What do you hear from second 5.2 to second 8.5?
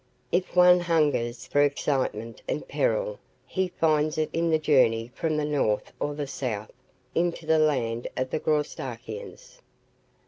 the north or the south into the land of the